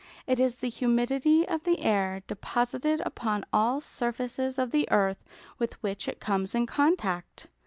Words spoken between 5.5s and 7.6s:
with which it comes in contact.